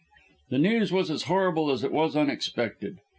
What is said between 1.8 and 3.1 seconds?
it was unexpected.